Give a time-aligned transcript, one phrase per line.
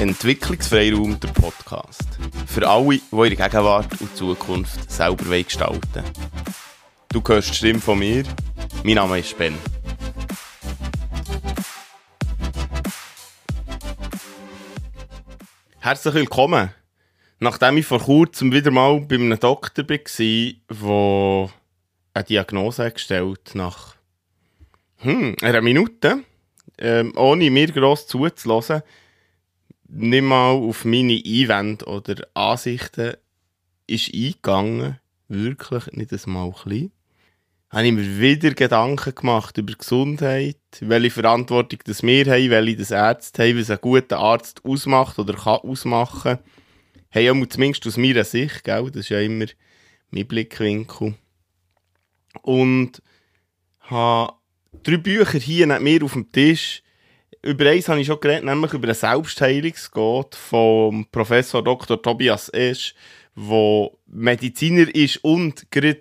[0.00, 2.02] Entwicklungsfreiraum, der Podcast.
[2.46, 6.04] Für alle, die ihre Gegenwart und Zukunft selber gestalten wollen.
[7.10, 8.24] Du hörst die Stimme von mir.
[8.82, 9.54] Mein Name ist Ben.
[15.82, 16.74] Herzlich willkommen.
[17.38, 21.50] Nachdem ich vor kurzem wieder mal bei einem Doktor war, der
[22.12, 23.96] eine Diagnose gestellt nach
[24.98, 26.22] hm, einer Minute,
[26.76, 28.82] ähm, ohne mir gross zuzulassen,
[29.88, 33.14] nicht mal auf meine Einwände oder Ansichten
[33.86, 36.92] ist eingegangen, wirklich nicht einmal klein,
[37.70, 42.90] habe ich mir wieder Gedanken gemacht über Gesundheit, welche Verantwortung das wir haben, welche das
[42.90, 46.38] Ärzte haben, was ein guter Arzt ausmacht oder kann ausmachen.
[47.10, 48.90] Hey, ja, zumindest aus meiner Sicht, gell?
[48.90, 49.46] das ist ja immer
[50.10, 51.14] mein Blickwinkel.
[52.42, 53.02] Und
[53.80, 54.32] habe
[54.82, 56.82] drei Bücher hier neben mir auf dem Tisch.
[57.42, 62.00] Über eins habe ich schon geredet, nämlich über ein Selbstheilungsgott vom Professor Dr.
[62.02, 62.94] Tobias Esch,
[63.36, 65.98] der Mediziner ist und gerade